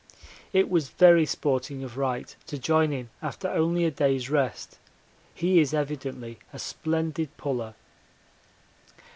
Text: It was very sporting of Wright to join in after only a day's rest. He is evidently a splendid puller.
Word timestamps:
It 0.51 0.67
was 0.67 0.89
very 0.89 1.27
sporting 1.27 1.83
of 1.83 1.95
Wright 1.95 2.35
to 2.47 2.57
join 2.57 2.91
in 2.91 3.11
after 3.21 3.47
only 3.47 3.85
a 3.85 3.91
day's 3.91 4.31
rest. 4.31 4.79
He 5.35 5.59
is 5.59 5.75
evidently 5.75 6.39
a 6.51 6.57
splendid 6.57 7.37
puller. 7.37 7.75